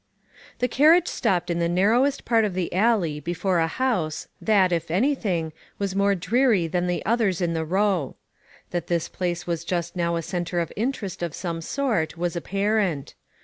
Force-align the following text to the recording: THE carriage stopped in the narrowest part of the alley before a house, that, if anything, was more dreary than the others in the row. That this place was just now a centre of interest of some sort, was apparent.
THE 0.57 0.67
carriage 0.67 1.07
stopped 1.07 1.51
in 1.51 1.59
the 1.59 1.69
narrowest 1.69 2.25
part 2.25 2.43
of 2.43 2.55
the 2.55 2.73
alley 2.73 3.19
before 3.19 3.59
a 3.59 3.67
house, 3.67 4.27
that, 4.41 4.71
if 4.71 4.89
anything, 4.89 5.53
was 5.77 5.95
more 5.95 6.15
dreary 6.15 6.65
than 6.65 6.87
the 6.87 7.05
others 7.05 7.39
in 7.39 7.53
the 7.53 7.63
row. 7.65 8.15
That 8.71 8.87
this 8.87 9.07
place 9.07 9.45
was 9.45 9.63
just 9.63 9.95
now 9.95 10.15
a 10.15 10.23
centre 10.23 10.59
of 10.59 10.73
interest 10.75 11.21
of 11.21 11.35
some 11.35 11.61
sort, 11.61 12.17
was 12.17 12.35
apparent. 12.35 13.13